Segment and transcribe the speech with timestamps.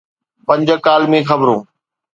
[0.47, 1.59] پنج ڪالمي خبرون.